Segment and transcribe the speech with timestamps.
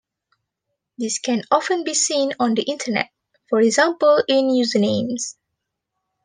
[0.97, 3.11] This can often be seen on the internet,
[3.47, 5.35] for example in usernames.